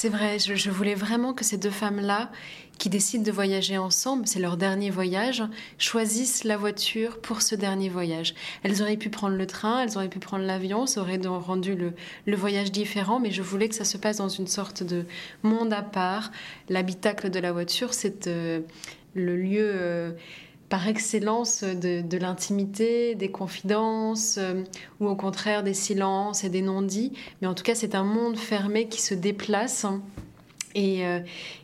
C'est 0.00 0.10
vrai, 0.10 0.38
je, 0.38 0.70
voulais 0.70 0.94
vraiment 0.94 1.34
que 1.34 1.44
ces 1.44 1.58
deux 1.58 1.72
femmes-là, 1.72 2.30
qui 2.78 2.88
décident 2.88 3.24
de 3.24 3.32
voyager 3.32 3.78
ensemble, 3.78 4.28
c'est 4.28 4.38
leur 4.38 4.56
dernier 4.56 4.90
voyage, 4.90 5.42
choisissent 5.76 6.44
la 6.44 6.56
voiture 6.56 7.20
pour 7.20 7.42
ce 7.42 7.56
dernier 7.56 7.88
voyage. 7.88 8.36
Elles 8.62 8.80
auraient 8.80 8.96
pu 8.96 9.10
prendre 9.10 9.34
le 9.34 9.44
train, 9.44 9.82
elles 9.82 9.96
auraient 9.96 10.08
pu 10.08 10.20
prendre 10.20 10.44
l'avion, 10.44 10.86
ça 10.86 11.00
aurait 11.00 11.18
rendu 11.26 11.74
le, 11.74 12.36
voyage 12.36 12.70
différent, 12.70 13.18
mais 13.18 13.32
je 13.32 13.42
voulais 13.42 13.68
que 13.68 13.74
ça 13.74 13.82
se 13.82 13.98
passe 13.98 14.18
dans 14.18 14.28
une 14.28 14.46
sorte 14.46 14.84
de 14.84 15.04
monde 15.42 15.72
à 15.72 15.82
part. 15.82 16.30
L'habitacle 16.68 17.28
de 17.28 17.40
la 17.40 17.50
voiture, 17.50 17.92
c'est 17.92 18.28
euh, 18.28 18.60
le 19.16 19.36
lieu... 19.36 19.68
Euh, 19.74 20.12
par 20.68 20.86
excellence 20.86 21.64
de, 21.64 22.18
l'intimité, 22.18 23.14
des 23.14 23.30
confidences, 23.30 24.36
euh, 24.38 24.62
ou 25.00 25.08
au 25.08 25.16
contraire 25.16 25.62
des 25.62 25.74
silences 25.74 26.44
et 26.44 26.50
des 26.50 26.62
non-dits. 26.62 27.12
Mais 27.40 27.48
en 27.48 27.54
tout 27.54 27.62
cas, 27.62 27.74
c'est 27.74 27.94
un 27.94 28.04
monde 28.04 28.36
fermé 28.36 28.88
qui 28.88 29.00
se 29.00 29.14
déplace 29.14 29.86
et, 30.78 31.04
euh, 31.04 31.18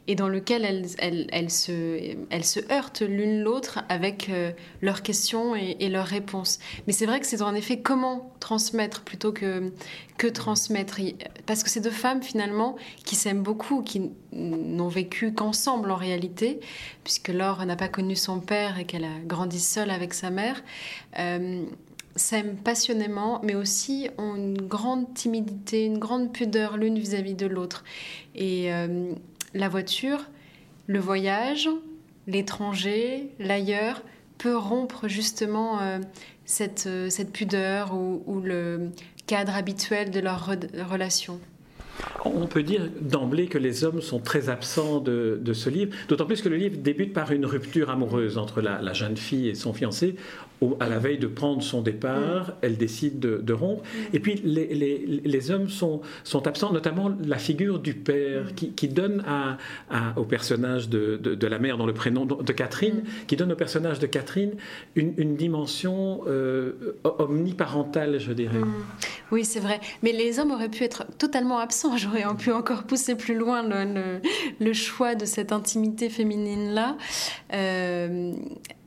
et 0.09 0.17
dans 0.17 0.29
lequel 0.29 0.65
elles, 0.65 1.51
se, 1.51 2.73
heurtent 2.73 3.03
l'une 3.03 3.43
l'autre 3.43 3.79
avec 3.89 4.29
euh, 4.29 4.51
leurs 4.83 5.03
questions 5.03 5.55
et, 5.55 5.89
leurs 5.89 6.07
réponses. 6.07 6.59
Mais 6.87 6.93
c'est 6.93 7.07
vrai 7.07 7.21
que 7.21 7.27
c'est 7.27 7.41
en 7.41 7.55
effet 7.55 7.79
comment 7.79 8.33
transmettre 8.41 9.03
plutôt 9.03 9.33
que, 9.33 9.73
que 10.19 10.27
transmettre. 10.27 11.01
Parce 11.47 11.63
que 11.63 11.71
ces 11.71 11.81
deux 11.81 11.91
femmes, 11.91 12.23
finalement, 12.23 12.75
qui 13.05 13.15
s'aiment 13.15 13.45
beaucoup, 13.45 13.83
qui 13.83 14.11
n'ont 14.33 14.89
vécu 14.89 15.33
qu'ensemble 15.33 15.93
en 15.93 15.97
réalité, 15.97 16.59
puisque 17.05 17.29
Laure 17.29 17.65
n'a 17.65 17.77
pas 17.77 17.89
connu 17.89 18.17
son 18.17 18.41
père 18.41 18.81
et 18.81 18.85
qu'elle 18.85 19.05
a 19.05 19.21
grandi 19.25 19.61
seule 19.61 19.91
avec 19.91 20.13
sa 20.13 20.31
mère, 20.31 20.65
euh, 21.21 21.63
s'aiment 22.17 22.57
passionnément, 22.57 23.41
mais 23.43 23.55
aussi 23.55 24.09
ont 24.19 24.37
une 24.37 24.63
grande 24.63 25.13
timidité, 25.15 25.85
une 25.85 25.99
grande 25.99 26.33
pudeur 26.33 26.77
l'une 26.77 26.99
vis-à-vis 26.99 27.35
de 27.35 27.47
l'autre. 27.47 27.85
Et 28.35 28.73
euh, 28.73 29.13
la 29.53 29.69
voiture, 29.69 30.27
le 30.87 30.99
voyage, 30.99 31.69
l'étranger, 32.27 33.31
l'ailleurs, 33.39 34.03
peut 34.39 34.57
rompre 34.57 35.09
justement 35.09 35.81
euh, 35.81 35.99
cette, 36.45 36.85
euh, 36.87 37.11
cette, 37.11 37.33
pudeur 37.33 37.95
ou, 37.95 38.41
le 38.41 38.91
cadre 39.27 39.55
habituel 39.55 40.11
de 40.11 40.21
leur 40.21 40.47
re 40.47 40.57
relation. 40.91 41.41
On 42.25 42.47
peut 42.47 42.65
dire 42.65 42.89
d'emblée 43.01 43.47
que 43.47 43.57
les 43.57 43.85
hommes 43.85 44.03
sont 44.03 44.19
très 44.19 44.49
absents 44.49 44.99
de, 44.99 45.41
ce 45.53 45.71
livre, 45.71 45.95
d'autant 46.09 46.27
plus 46.27 46.43
que 46.43 46.49
le 46.49 46.57
livre 46.57 46.77
débute 46.79 47.13
par 47.13 47.31
une 47.31 47.47
rupture 47.47 47.89
amoureuse 47.89 48.37
entre 48.37 48.61
la 48.61 48.93
jeune 48.93 49.17
fille 49.17 49.49
et 49.49 49.55
son 49.55 49.73
fiancé, 49.73 50.17
à 50.81 50.89
la 50.89 50.99
veille 50.99 51.19
de 51.19 51.27
prendre 51.27 51.63
son 51.63 51.83
départ, 51.83 52.49
mm. 52.49 52.53
elle 52.63 52.77
décide 52.77 53.19
de, 53.19 53.39
de 53.39 53.53
rompre. 53.53 53.83
Mm. 53.83 54.17
Et 54.17 54.21
puis 54.21 54.41
les, 54.45 54.75
les, 54.75 55.21
les, 55.25 55.51
hommes 55.51 55.69
sont, 55.69 56.01
sont 56.25 56.47
absents, 56.47 56.73
notamment 56.73 57.13
la 57.25 57.39
figure 57.39 57.79
du 57.79 57.95
père, 57.95 58.45
mm. 58.45 58.55
qui, 58.55 58.73
qui, 58.73 58.89
donne 58.89 59.23
à, 59.27 59.59
à, 59.91 60.19
au 60.19 60.25
personnage 60.25 60.89
de, 60.89 61.17
de, 61.17 61.35
de, 61.35 61.47
la 61.47 61.59
mère, 61.59 61.77
dans 61.77 61.87
le 61.87 61.95
prénom 61.95 62.25
de 62.27 62.53
Catherine, 62.53 63.03
qui 63.27 63.37
donne 63.37 63.53
au 63.53 63.57
personnage 63.57 63.99
de 63.99 64.07
Catherine 64.07 64.53
une, 64.95 65.15
une 65.17 65.37
dimension 65.37 66.23
euh, 66.27 66.73
omniparentale, 67.05 68.19
je 68.19 68.33
dirais. 68.33 68.61
Oui, 69.31 69.45
c'est 69.45 69.61
vrai. 69.61 69.81
Mais 70.03 70.13
les 70.13 70.39
hommes 70.39 70.53
auraient 70.53 70.69
pu 70.69 70.85
être 70.85 71.07
totalement 71.19 71.59
absents. 71.59 71.97
J'aurais 71.97 72.25
pu 72.39 72.53
encore 72.53 72.85
pousser 72.85 73.15
plus 73.15 73.35
loin 73.35 73.63
le, 73.63 73.93
le, 73.93 74.21
le 74.61 74.73
choix 74.73 75.15
de 75.15 75.25
cette 75.25 75.53
intimité 75.53 76.09
féminine-là. 76.09 76.97
Euh, 77.53 78.33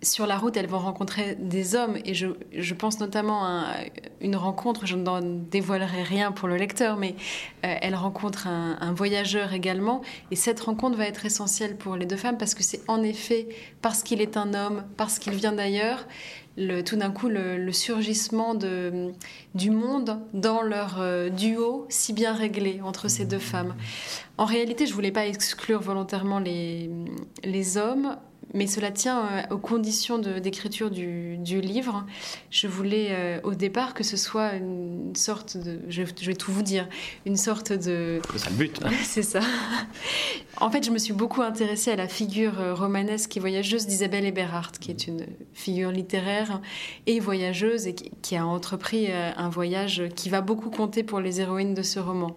sur 0.04 0.28
la 0.28 0.38
route, 0.38 0.56
elles 0.58 0.68
vont 0.68 0.80
rencontrer 0.80 1.36
des 1.36 1.57
hommes 1.76 1.98
et 2.06 2.14
je, 2.14 2.74
pense 2.74 3.00
notamment 3.00 3.46
à 3.46 3.76
une 4.22 4.36
rencontre, 4.36 4.86
je 4.86 4.96
n'en 4.96 5.22
dévoilerai 5.22 6.04
rien 6.04 6.32
pour 6.32 6.48
le 6.48 6.56
lecteur, 6.56 6.98
mais 6.98 7.16
euh, 7.66 7.76
elle 7.82 7.96
rencontre 7.96 8.48
un, 8.48 8.94
voyageur 8.94 9.54
également 9.54 10.02
et 10.32 10.36
cette 10.36 10.60
rencontre 10.60 10.98
va 10.98 11.06
être 11.06 11.26
essentielle 11.26 11.78
pour 11.78 11.96
les 11.96 12.06
deux 12.06 12.16
femmes 12.16 12.38
parce 12.38 12.56
que 12.56 12.64
c'est 12.64 12.82
en 12.88 13.04
effet 13.04 13.48
parce 13.82 14.04
qu'il 14.04 14.22
est 14.22 14.38
un 14.38 14.54
homme, 14.54 14.84
parce 14.98 15.20
qu'il 15.20 15.34
vient 15.34 15.54
d'ailleurs, 15.54 16.08
le, 16.58 16.82
tout 16.82 16.96
d'un 16.96 17.12
coup 17.12 17.30
le, 17.30 17.72
surgissement 17.72 18.56
de, 18.56 19.12
du 19.54 19.70
monde 19.70 20.20
dans 20.34 20.62
leur 20.62 20.98
euh, 21.00 21.30
duo 21.30 21.86
si 21.90 22.14
bien 22.14 22.34
réglé 22.34 22.82
entre 22.84 23.08
ces 23.08 23.26
deux 23.26 23.40
femmes. 23.40 23.76
En 24.38 24.46
réalité, 24.46 24.88
je 24.88 24.94
voulais 24.94 25.12
pas 25.12 25.28
exclure 25.28 25.82
volontairement 25.82 26.40
les 26.40 27.78
hommes 27.78 28.18
mais 28.54 28.68
cela 28.68 28.92
tient 28.92 29.26
euh, 29.26 29.42
aux 29.56 29.58
conditions 29.58 30.20
d'écriture 30.20 30.90
du, 30.90 31.38
du, 31.38 31.60
livre. 31.60 32.06
Je 32.50 32.68
voulais 32.68 33.08
euh, 33.10 33.40
au 33.44 33.54
départ 33.54 33.94
que 33.94 34.04
ce 34.04 34.16
soit 34.16 34.54
une 34.54 35.16
sorte 35.16 35.58
de, 35.58 35.80
je, 35.90 36.04
je 36.20 36.26
vais 36.26 36.36
tout 36.36 36.52
vous 36.52 36.62
dire, 36.62 36.88
une 37.26 37.36
sorte 37.36 37.74
de. 37.74 38.22
C'est 38.32 38.38
ça 38.40 38.50
le 38.50 38.56
but. 38.56 38.80
Hein. 38.84 38.90
C'est 39.04 39.24
ça. 39.24 39.42
En 40.60 40.72
fait, 40.72 40.84
je 40.84 40.92
me 40.92 40.98
suis 40.98 41.14
beaucoup 41.14 41.42
intéressée 41.42 41.92
à 41.92 41.96
la 41.96 42.08
figure 42.08 42.60
euh, 42.60 42.74
romanesque 42.74 43.36
et 43.36 43.40
voyageuse 43.40 43.86
d'Isabelle 43.86 44.26
Eberhardt, 44.26 44.80
qui 44.80 44.92
est 44.92 45.08
une 45.08 45.26
figure 45.54 45.92
littéraire 45.92 46.62
et 47.06 47.20
voyageuse 47.20 47.86
et 47.86 47.96
qui, 47.96 48.12
qui, 48.22 48.36
a 48.36 48.46
entrepris 48.46 49.08
un 49.12 49.50
voyage 49.50 50.04
qui 50.16 50.30
va 50.30 50.42
beaucoup 50.42 50.70
compter 50.70 51.04
pour 51.04 51.20
les 51.20 51.42
héroïnes 51.42 51.74
de 51.74 51.82
ce 51.82 52.00
roman. 52.00 52.36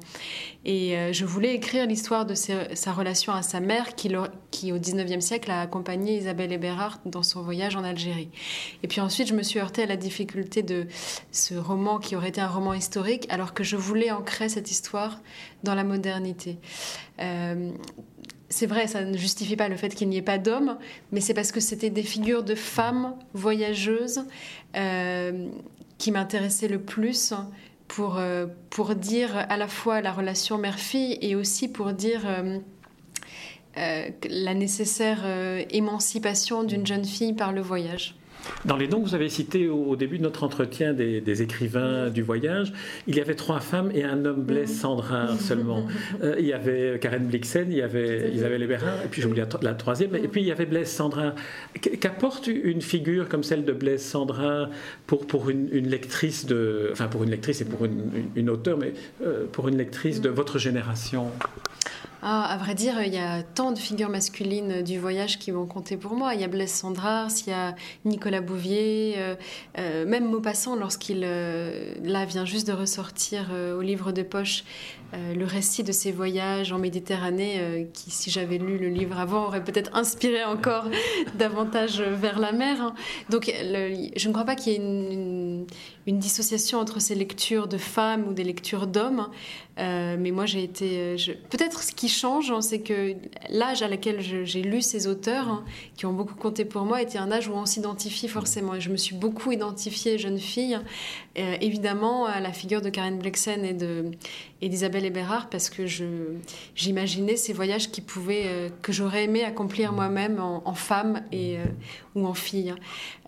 Et 0.65 0.95
je 1.13 1.25
voulais 1.25 1.55
écrire 1.55 1.87
l'histoire 1.87 2.27
de 2.27 2.35
sa, 2.35 2.75
sa, 2.75 2.93
relation 2.93 3.33
à 3.33 3.43
sa 3.43 3.61
mère, 3.61 3.95
qui, 3.95 4.13
qui 4.51 4.73
au 4.73 4.79
19e 4.79 5.21
siècle 5.21 5.51
a 5.51 5.61
accompagné 5.61 6.00
Isabelle 6.09 6.53
Eberhardt 6.53 7.01
dans 7.05 7.23
son 7.23 7.43
voyage 7.43 7.77
en 7.77 7.85
Algérie. 7.85 8.31
Et 8.83 8.89
puis 8.89 9.01
ensuite, 9.01 9.29
je 9.29 9.35
me 9.35 9.43
suis 9.43 9.59
heurtée 9.59 9.83
à 9.83 9.87
la 9.87 9.97
difficulté 9.97 10.63
de 10.63 10.87
ce 11.33 11.55
roman 11.55 11.99
qui 11.99 12.17
aurait 12.17 12.29
été 12.29 12.41
un 12.41 12.49
roman 12.49 12.75
historique, 12.75 13.27
alors 13.31 13.55
que 13.55 13.65
je 13.65 13.77
voulais 13.77 14.11
ancrer 14.11 14.49
cette 14.49 14.71
histoire 14.71 15.21
dans 15.63 15.75
la 15.75 15.85
modernité. 15.85 16.59
Euh, 17.21 17.71
c'est 18.49 18.67
vrai, 18.67 18.87
ça 18.87 19.05
ne 19.05 19.17
justifie 19.17 19.57
pas 19.57 19.69
le 19.69 19.77
fait 19.77 19.95
qu'il 19.95 20.09
n'y 20.09 20.17
ait 20.17 20.23
pas 20.23 20.39
d'hommes, 20.39 20.77
mais 21.13 21.21
c'est 21.21 21.35
parce 21.35 21.53
que 21.53 21.61
c'était 21.61 21.91
des 21.91 22.03
figures 22.03 22.43
de 22.43 22.55
femmes 22.55 23.15
voyageuses 23.33 24.25
euh, 24.77 25.49
qui 25.99 26.11
m'intéressaient 26.11 26.69
le 26.69 26.81
plus 26.81 27.33
pour, 27.87 28.19
euh, 28.19 28.47
pour 28.71 28.95
dire 28.97 29.37
à 29.37 29.57
la 29.57 29.69
fois 29.69 30.01
la 30.01 30.13
relation 30.13 30.59
mère-fille 30.59 31.19
et 31.21 31.37
aussi 31.37 31.69
pour 31.69 31.93
dire 31.93 32.23
euh, 33.77 34.09
la 34.29 34.55
nécessaire 34.55 35.21
euh, 35.25 35.63
émancipation 35.71 36.65
d'une 36.65 36.87
jeune 36.87 37.05
fille 37.05 37.35
par 37.35 37.53
le 37.53 37.61
voyage. 37.61 38.17
Dans 38.65 38.77
les 38.77 38.89
noms 38.89 39.01
que 39.01 39.09
vous 39.09 39.15
avez 39.15 39.29
cités 39.29 39.69
au, 39.69 39.95
début 39.97 40.19
de 40.19 40.23
notre 40.23 40.45
entretien 40.45 40.93
des, 40.93 41.21
des, 41.21 41.43
écrivains 41.43 42.09
du 42.09 42.23
voyage, 42.23 42.73
il 43.07 43.15
y 43.15 43.21
avait 43.21 43.35
trois 43.35 43.61
femmes 43.61 43.91
et 43.95 44.03
un 44.03 44.25
homme, 44.25 44.43
Blaise 44.43 44.77
Sandrin 44.77 45.37
seulement. 45.39 45.87
Euh, 46.23 46.37
il 46.39 46.47
y 46.47 46.53
avait 46.53 46.99
Karen 47.01 47.27
Blixen, 47.27 47.71
il 47.71 47.77
y 47.77 47.83
avait 47.83 48.31
Isabelle 48.33 48.63
Eberhard, 48.63 49.03
et 49.05 49.09
puis 49.09 49.23
j'oublie 49.23 49.41
la, 49.41 49.49
la, 49.63 49.75
troisième, 49.75 50.17
et 50.17 50.27
puis 50.27 50.41
il 50.41 50.47
y 50.47 50.53
avait 50.53 50.67
Blaise 50.67 50.91
Sandrin. 50.91 51.35
Qu'apporte 52.01 52.47
une 52.49 52.81
figure 52.83 53.29
comme 53.29 53.45
celle 53.45 53.65
de 53.65 53.73
Blaise 53.73 54.03
Sandrin 54.03 54.71
pour, 55.07 55.27
pour 55.27 55.51
une, 55.51 55.69
une, 55.71 55.89
lectrice 55.89 56.47
de... 56.47 56.89
Enfin, 56.93 57.09
pour 57.09 57.23
une 57.23 57.31
lectrice 57.31 57.61
et 57.61 57.67
pour 57.67 57.85
une, 57.85 58.11
une, 58.15 58.31
une 58.37 58.51
auteure, 58.51 58.79
mais 58.79 58.95
pour 59.53 59.69
une 59.69 59.77
lectrice 59.77 60.21
de 60.21 60.31
votre 60.31 60.59
génération? 60.59 61.31
Ah, 62.23 62.45
à 62.45 62.59
vrai 62.59 62.75
dire, 62.75 63.01
il 63.03 63.15
y 63.15 63.19
a 63.19 63.43
tant 63.43 63.73
de 63.73 63.79
figures 63.79 64.11
masculines 64.11 64.83
du 64.83 64.99
voyage 64.99 65.39
qui 65.39 65.51
vont 65.51 65.65
compter 65.65 65.97
pour 65.97 66.15
moi. 66.15 66.35
Il 66.35 66.41
y 66.41 66.45
a 66.45 66.49
Blaise 66.49 66.71
Sandrars, 66.71 67.31
il 67.47 67.51
y 67.51 67.53
a 67.53 67.75
Nicolas 68.05 68.43
Bouvier, 68.43 69.15
euh, 69.17 69.35
euh, 69.79 70.05
même 70.05 70.29
Maupassant, 70.29 70.77
lorsqu'il 70.77 71.23
euh, 71.25 71.95
là 72.03 72.27
vient 72.27 72.45
juste 72.45 72.67
de 72.67 72.75
ressortir 72.75 73.51
au 73.77 73.81
livre 73.81 74.13
de 74.13 74.23
poche 74.23 74.65
euh, 75.13 75.35
le 75.35 75.45
récit 75.45 75.83
de 75.83 75.91
ses 75.91 76.13
voyages 76.13 76.71
en 76.71 76.79
Méditerranée, 76.79 77.57
euh, 77.59 77.85
qui, 77.93 78.13
si 78.13 78.31
j'avais 78.31 78.59
lu 78.59 78.79
le 78.79 78.89
livre 78.89 79.19
avant, 79.19 79.47
aurait 79.47 79.65
peut-être 79.65 79.91
inspiré 79.93 80.45
encore 80.45 80.85
davantage 81.35 82.01
vers 82.01 82.39
la 82.39 82.53
mer. 82.53 82.81
Hein. 82.81 82.95
Donc, 83.29 83.53
je 83.53 84.29
ne 84.29 84.33
crois 84.33 84.45
pas 84.45 84.55
qu'il 84.55 84.73
y 84.73 84.77
ait 84.77 84.79
une, 84.79 85.67
dissociation 86.07 86.79
entre 86.81 87.01
ces 87.01 87.15
lectures 87.15 87.69
de 87.69 87.79
femmes 87.79 88.27
ou 88.29 88.33
des 88.35 88.43
lectures 88.43 88.89
d'hommes. 88.89 89.29
Euh, 89.79 90.17
mais 90.19 90.33
moi, 90.33 90.45
j'ai 90.45 90.65
été. 90.65 91.15
Peut-être 91.51 91.85
ce 91.85 91.93
qui 91.93 92.09
change, 92.09 92.51
hein, 92.51 92.61
c'est 92.61 92.81
que 92.81 93.15
l'âge 93.49 93.83
à 93.83 93.89
laquelle 93.89 94.21
j'ai 94.21 94.63
lu 94.63 94.83
ces 94.83 95.07
auteurs, 95.07 95.49
hein, 95.49 95.65
qui 95.97 96.07
ont 96.07 96.13
beaucoup 96.13 96.35
compté 96.35 96.65
pour 96.65 96.83
moi, 96.83 97.01
était 97.01 97.19
un 97.19 97.31
âge 97.31 97.47
où 97.47 97.53
on 97.53 97.65
s'identifie 97.65 98.27
forcément. 98.27 98.75
Et 98.75 98.81
je 98.81 98.91
me 98.91 98.97
suis 98.97 99.15
beaucoup 99.15 99.53
identifiée 99.53 100.19
jeune 100.19 100.39
fille, 100.39 100.79
évidemment, 101.37 102.27
à 102.27 102.41
la 102.41 102.53
figure 102.53 102.83
de 102.83 102.91
Karen 102.91 103.19
Blexen 103.19 103.65
et 103.65 103.73
de 103.73 104.11
d'Isabelle 105.01 105.07
Eberhard 105.07 105.49
parce 105.49 105.71
que 105.71 105.85
j'imaginais 106.75 107.37
ces 107.37 107.53
voyages 107.53 107.91
qui 107.91 108.01
pouvaient, 108.01 108.45
euh, 108.47 108.69
que 108.83 108.93
j'aurais 108.93 109.25
aimé 109.25 109.45
accomplir 109.45 109.93
moi-même 109.93 110.41
en, 110.41 110.63
en, 110.65 110.75
femme 110.75 111.23
et, 111.33 111.59
euh, 111.59 111.65
ou 112.15 112.27
en 112.27 112.35
fille. 112.35 112.75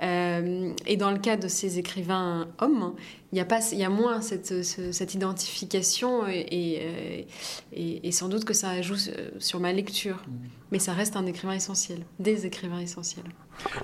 Euh, 0.03 0.73
et 0.87 0.97
dans 0.97 1.11
le 1.11 1.19
cas 1.19 1.37
de 1.37 1.49
ces 1.49 1.79
écrivains 1.79 2.49
hommes, 2.59 2.95
il 3.33 3.39
y 3.39 3.41
a, 3.41 3.45
pas, 3.45 3.61
il 3.73 3.79
y 3.79 3.85
a 3.85 3.89
moins 3.89 4.21
cette, 4.21 4.63
cette 4.63 5.15
identification 5.15 6.27
et, 6.29 7.27
et, 7.73 8.13
sans 8.13 8.29
doute 8.29 8.45
que 8.45 8.53
ça 8.53 8.83
joue 8.83 8.97
sur 9.39 9.59
ma 9.59 9.73
lecture. 9.73 10.23
Mais 10.71 10.79
ça 10.79 10.93
reste 10.93 11.17
un 11.17 11.27
écrivain 11.27 11.53
essentiel, 11.53 12.01
des 12.19 12.45
écrivains 12.47 12.81
essentiels. 12.81 13.25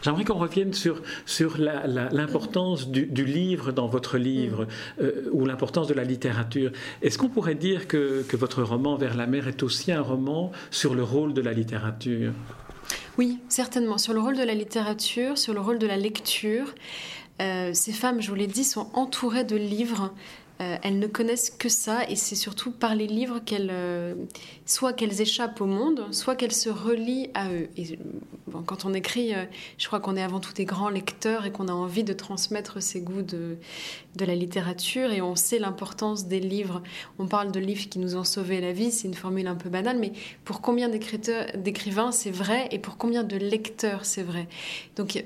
J'aimerais 0.03 0.25
qu'on 0.25 0.39
revienne 0.39 0.73
sur, 0.73 1.03
sur 1.27 1.59
l'importance 1.59 2.89
du, 2.89 3.25
livre 3.25 3.73
dans 3.73 3.87
votre 3.87 4.19
livre 4.19 4.65
mm. 4.65 5.03
euh, 5.03 5.31
ou 5.33 5.45
l'importance 5.47 5.87
de 5.87 5.95
la 5.95 6.05
littérature. 6.05 6.73
Est-ce 7.03 7.19
qu'on 7.19 7.29
pourrait 7.29 7.55
dire 7.55 7.89
que, 7.89 8.23
que 8.23 8.37
votre 8.37 8.63
roman 8.63 8.97
Vers 8.97 9.17
la 9.17 9.27
mer 9.27 9.49
est 9.49 9.63
aussi 9.63 9.93
un 9.93 10.01
roman 10.01 10.51
sur 10.71 10.95
le 10.95 11.03
rôle 11.03 11.35
de 11.35 11.41
la 11.41 11.53
littérature? 11.53 12.33
Oui, 13.19 13.41
certainement. 13.49 13.99
Sur 13.99 14.15
le 14.15 14.21
rôle 14.21 14.37
de 14.37 14.45
la 14.45 14.55
littérature, 14.55 15.39
sur 15.39 15.53
le 15.53 15.61
rôle 15.61 15.81
de 15.81 15.89
la 15.89 15.97
lecture. 15.97 16.73
Euh, 17.43 17.75
ces 17.75 17.93
femmes, 17.93 18.21
je 18.21 18.29
vous 18.29 18.37
l'ai 18.37 18.47
dit, 18.47 18.63
sont 18.63 18.89
entourées 18.95 19.43
de 19.43 19.57
livres 19.57 20.15
euh, 20.61 20.77
elles 20.83 20.99
ne 20.99 21.07
connaissent 21.07 21.51
que 21.51 21.69
ça 21.69 22.09
et 22.09 22.17
c'est 22.17 22.35
surtout 22.35 22.73
par 22.73 22.97
les 22.97 23.07
livres 23.07 23.39
qu'elles, 23.39 23.71
euh, 23.71 24.15
soit 24.67 24.93
qu'elles 24.93 25.21
échappent 25.21 25.61
au 25.61 25.67
monde, 25.67 26.07
soit 26.11 26.35
qu'elles 26.35 26.53
se 26.53 26.69
relient 26.69 27.31
à 27.35 27.53
eux. 27.53 27.69
Et 27.77 27.99
quand 28.67 28.85
on 28.85 28.93
écrit, 28.93 29.35
euh, 29.35 29.45
je 29.77 29.87
crois 29.87 30.01
qu'on 30.01 30.17
est 30.17 30.23
avant 30.23 30.41
tout 30.41 30.53
des 30.53 30.65
grands 30.65 30.89
lecteurs 30.89 31.47
et 31.47 31.53
qu'on 31.53 31.69
a 31.69 31.73
envie 31.73 32.03
de 32.03 32.13
transmettre 32.13 32.83
ses 32.83 33.01
goûts 33.01 33.23
de, 33.23 33.57
de 34.17 34.25
la 34.25 34.35
littérature 34.35 35.13
et 35.13 35.23
on 35.23 35.37
sait 35.37 35.61
l'importance 35.61 36.27
des 36.27 36.41
livres. 36.41 36.83
On 37.21 37.29
parle 37.29 37.53
de 37.53 37.61
livres 37.61 37.89
qui 37.89 38.01
nous 38.01 38.17
ont 38.17 38.25
sauvé 38.25 38.61
la 38.61 38.73
vie, 38.73 38.91
c'est 38.91 39.07
une 39.07 39.15
formule 39.15 39.47
un 39.47 39.55
peu 39.55 39.69
banale, 39.69 39.99
mais 39.99 40.13
pour 40.45 40.61
combien 40.61 40.89
d'écrivains 40.89 42.11
c'est 42.11 42.31
vrai 42.31 42.69
et 42.73 42.79
pour 42.79 42.97
combien 42.97 43.23
de 43.23 43.37
lecteurs 43.37 44.05
c'est 44.05 44.23
vrai? 44.23 44.49
Donc 44.97 45.23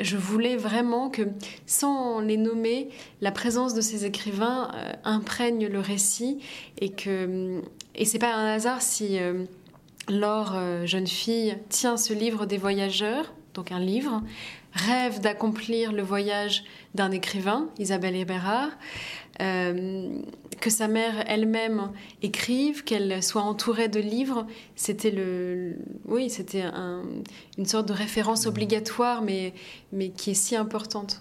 je 0.00 0.16
voulais 0.16 0.56
vraiment 0.56 1.10
que, 1.10 1.22
sans 1.66 2.20
les 2.20 2.38
nommer, 2.38 2.88
la 3.20 3.30
présence 3.30 3.74
de 3.74 3.82
ces 3.82 4.06
écrivains 4.06 4.69
euh, 4.74 4.92
imprègne 5.04 5.66
le 5.66 5.80
récit 5.80 6.38
et 6.78 6.90
que 6.90 7.60
et 7.94 8.04
c'est 8.04 8.18
pas 8.18 8.34
un 8.34 8.46
hasard 8.46 8.82
si 8.82 9.18
euh, 9.18 9.44
Laure, 10.08 10.52
euh, 10.54 10.86
jeune 10.86 11.06
fille, 11.06 11.56
tient 11.68 11.96
ce 11.96 12.12
livre 12.12 12.46
des 12.46 12.56
voyageurs, 12.56 13.32
donc 13.54 13.72
un 13.72 13.78
livre, 13.78 14.22
rêve 14.72 15.20
d'accomplir 15.20 15.92
le 15.92 16.02
voyage 16.02 16.64
d'un 16.94 17.10
écrivain, 17.10 17.68
Isabelle 17.78 18.16
Eberhard, 18.16 18.70
que 19.38 20.68
sa 20.68 20.86
mère 20.86 21.24
elle-même 21.26 21.92
écrive, 22.22 22.84
qu'elle 22.84 23.22
soit 23.22 23.42
entourée 23.42 23.88
de 23.88 24.00
livres, 24.00 24.46
c'était 24.76 25.10
le, 25.10 25.76
oui, 26.04 26.28
c'était 26.28 26.64
une 27.56 27.64
sorte 27.64 27.88
de 27.88 27.94
référence 27.94 28.46
obligatoire, 28.46 29.22
mais, 29.22 29.54
mais 29.92 30.10
qui 30.10 30.32
est 30.32 30.34
si 30.34 30.56
importante. 30.56 31.20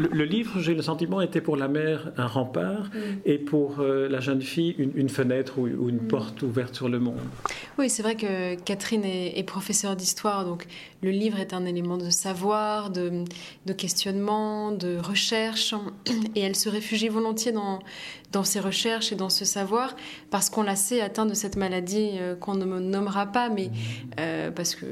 Le, 0.00 0.24
livre, 0.24 0.60
j'ai 0.60 0.74
le 0.74 0.82
sentiment, 0.82 1.20
était 1.20 1.40
pour 1.40 1.56
la 1.56 1.68
mère 1.68 2.12
un 2.16 2.26
rempart 2.26 2.86
mm. 2.86 2.98
et 3.26 3.38
pour 3.38 3.80
euh, 3.80 4.08
la 4.08 4.20
jeune 4.20 4.40
fille 4.42 4.74
une, 4.78 5.08
fenêtre 5.08 5.58
ou, 5.58 5.66
une 5.66 5.96
mm. 5.96 6.08
porte 6.08 6.42
ouverte 6.42 6.74
sur 6.74 6.88
le 6.88 6.98
monde. 6.98 7.20
Oui, 7.78 7.90
c'est 7.90 8.02
vrai 8.02 8.14
que 8.14 8.54
Catherine 8.54 9.04
est, 9.04 9.38
est 9.38 9.42
professeure 9.42 9.96
d'histoire, 9.96 10.44
donc 10.44 10.66
le 11.02 11.10
livre 11.10 11.38
est 11.38 11.54
un 11.54 11.64
élément 11.64 11.96
de 11.96 12.10
savoir, 12.10 12.90
de, 12.90 13.24
questionnement, 13.76 14.70
de 14.70 14.98
recherche, 14.98 15.74
et 16.34 16.40
elle 16.40 16.56
se 16.56 16.68
réfugie 16.68 17.08
volontiers 17.08 17.52
dans, 17.52 17.78
dans 18.32 18.44
ses 18.44 18.60
recherches 18.60 19.10
et 19.12 19.16
dans 19.16 19.30
ce 19.30 19.44
savoir, 19.46 19.96
parce 20.30 20.50
qu'on 20.50 20.62
la 20.62 20.76
sait 20.76 21.00
atteinte 21.00 21.30
de 21.30 21.34
cette 21.34 21.56
maladie 21.56 22.10
euh, 22.18 22.36
qu'on 22.36 22.54
ne 22.54 22.64
nommera 22.64 23.26
pas, 23.26 23.48
mais 23.48 23.70
euh, 24.18 24.50
parce 24.50 24.74
que 24.74 24.86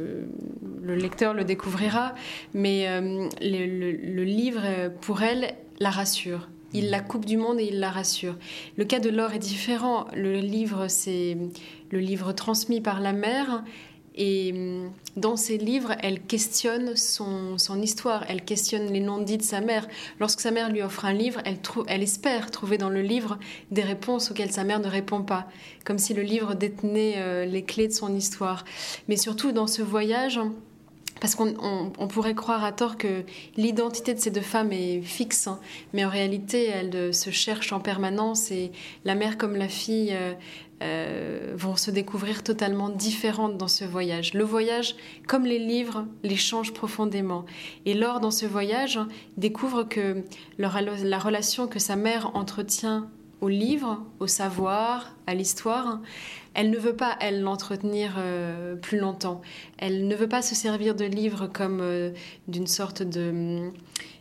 le 0.83 0.95
lecteur 0.95 1.35
le 1.35 1.45
découvrira, 1.45 2.15
mais 2.55 2.89
euh, 2.89 3.29
le, 3.43 4.25
livre, 4.25 4.63
pour 5.01 5.23
elle, 5.23 5.55
la 5.79 5.91
rassure. 5.91 6.49
Il 6.75 6.91
la 6.91 7.01
coupe 7.01 7.25
du 7.25 7.37
monde 7.37 7.61
et 7.61 7.69
il 7.71 7.81
la 7.81 7.91
rassure. 7.91 8.37
Le 8.77 8.85
cas 8.85 9.01
de 9.01 9.09
Laure 9.09 9.33
est 9.33 9.39
différent. 9.39 10.07
Le 10.15 10.41
livre, 10.41 10.89
c'est 10.89 11.37
le 11.91 11.99
livre 11.99 12.33
transmis 12.33 12.81
par 12.81 13.01
la 13.01 13.13
mère 13.13 13.63
et 14.19 14.53
hum, 14.53 14.91
dans 15.17 15.37
ses 15.37 15.59
livres, 15.59 15.95
elle 16.01 16.21
questionne 16.21 16.97
son, 16.97 17.57
histoire, 17.81 18.25
elle 18.29 18.45
questionne 18.45 18.93
les 18.93 19.01
non-dits 19.01 19.39
de 19.39 19.43
sa 19.43 19.61
mère. 19.61 19.87
Lorsque 20.19 20.41
sa 20.41 20.51
mère 20.51 20.71
lui 20.71 20.83
offre 20.83 21.05
un 21.05 21.13
livre, 21.13 21.41
elle, 21.45 21.59
elle 21.87 22.03
espère 22.03 22.51
trouver 22.51 22.79
dans 22.79 22.91
le 22.91 23.01
livre 23.01 23.39
des 23.71 23.83
réponses 23.83 24.31
auxquelles 24.31 24.51
sa 24.51 24.65
mère 24.65 24.81
ne 24.81 24.89
répond 24.89 25.23
pas, 25.23 25.47
comme 25.85 25.99
si 25.99 26.15
le 26.15 26.23
livre 26.23 26.55
détenait 26.55 27.15
euh, 27.19 27.45
les 27.47 27.63
clés 27.63 27.87
de 27.87 27.93
son 27.93 28.15
histoire. 28.15 28.65
Mais 29.07 29.17
surtout 29.17 29.53
dans 29.53 29.69
ce 29.69 29.83
voyage, 29.83 30.41
parce 31.21 31.35
qu'on 31.35 32.09
pourrait 32.09 32.35
croire 32.35 32.65
à 32.65 32.73
tort 32.73 32.97
que 32.97 33.25
l'identité 33.57 34.15
de 34.15 34.21
ces 34.21 34.31
deux 34.31 34.41
femmes 34.41 34.73
est 34.73 35.01
fixe, 35.03 35.47
hein. 35.47 35.59
mais 35.93 36.05
en 36.05 36.09
réalité, 36.11 36.67
elles 36.67 37.15
se 37.15 37.31
cherchent 37.31 37.73
en 37.73 37.81
permanence 37.81 38.51
et 38.51 38.73
la 39.05 39.15
mère 39.15 39.39
comme 39.39 39.57
la 39.57 39.69
fille 39.69 40.13
euh, 40.13 40.33
euh, 40.81 41.55
vont 41.57 41.75
se 41.75 41.91
découvrir 41.91 42.45
totalement 42.45 42.89
différentes 42.89 43.57
dans 43.57 43.67
ce 43.67 43.85
voyage. 43.85 44.33
Le 44.35 44.45
voyage, 44.45 44.95
comme 45.27 45.45
les 45.45 45.59
livres, 45.59 46.07
les 46.23 46.37
change 46.37 46.73
profondément. 46.73 47.45
Et 47.85 47.95
Laure, 47.95 48.21
dans 48.21 48.31
ce 48.31 48.47
voyage, 48.47 49.01
découvre 49.37 49.83
que 49.83 50.23
la 50.59 50.69
relation 50.69 51.67
que 51.67 51.81
sa 51.81 51.97
mère 51.97 52.31
entretient 52.35 53.09
au 53.41 53.49
livre, 53.49 54.05
au 54.21 54.27
savoir, 54.27 55.15
à 55.27 55.35
l'histoire, 55.35 56.01
elle 56.55 56.71
ne 56.71 56.79
veut 56.79 56.97
pas, 56.97 57.17
elle, 57.21 57.43
l'entretenir 57.43 58.17
euh, 58.19 58.75
plus 58.75 58.99
longtemps. 58.99 59.43
Elle 59.79 60.09
ne 60.09 60.17
veut 60.17 60.29
pas 60.29 60.43
se 60.43 60.55
servir 60.55 60.95
de 60.95 61.05
livres 61.05 61.47
comme 61.47 61.81
euh, 61.81 62.11
d'une 62.49 62.67
sorte 62.67 63.03
de, 63.03 63.71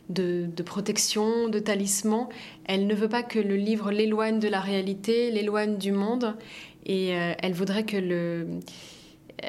de, 0.08 0.62
protection, 0.62 1.48
de 1.48 1.58
talisman. 1.58 2.28
Elle 2.64 2.86
ne 2.86 2.94
veut 2.94 3.08
pas 3.08 3.24
que 3.24 3.40
le 3.40 3.56
livre 3.56 3.90
l'éloigne 3.90 4.38
de 4.38 4.48
la 4.48 4.60
réalité, 4.60 5.30
l'éloigne 5.30 5.78
du 5.78 5.90
monde. 5.90 6.36
Et 6.86 7.16
euh, 7.16 7.32
elle 7.42 7.54
voudrait 7.54 7.84
que 7.84 7.96
le 7.96 8.46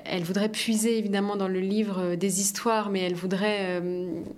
elle 0.06 0.24
voudrait 0.24 0.50
puiser 0.50 0.98
évidemment 0.98 1.36
dans 1.36 1.48
le 1.48 1.60
livre 1.60 2.16
des 2.16 2.42
histoires, 2.42 2.90
mais 2.90 3.02
elle 3.02 3.16
voudrait 3.16 3.82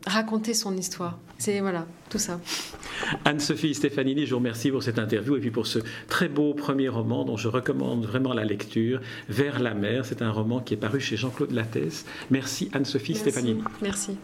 raconter 0.05 0.53
son 0.53 0.75
histoire. 0.77 1.17
C'est 1.37 1.59
voilà, 1.59 1.87
tout 2.09 2.19
ça. 2.19 2.39
Anne-Sophie 3.25 3.73
Stefanini, 3.73 4.27
je 4.27 4.31
vous 4.31 4.37
remercie 4.37 4.69
pour 4.69 4.83
cette 4.83 4.99
interview 4.99 5.35
et 5.35 5.39
puis 5.39 5.49
pour 5.49 5.65
ce 5.65 5.79
très 6.07 6.29
beau 6.29 6.53
premier 6.53 6.87
roman 6.87 7.25
dont 7.25 7.35
je 7.35 7.47
recommande 7.47 8.05
vraiment 8.05 8.33
la 8.33 8.45
lecture, 8.45 9.01
Vers 9.27 9.59
la 9.59 9.73
mer. 9.73 10.05
C'est 10.05 10.21
un 10.21 10.31
roman 10.31 10.59
qui 10.59 10.75
est 10.75 10.77
paru 10.77 10.99
chez 10.99 11.17
Jean-Claude 11.17 11.51
Lattès. 11.51 12.05
Merci 12.29 12.69
Anne-Sophie 12.73 13.15
Stefanini. 13.15 13.63
Merci. 13.81 14.17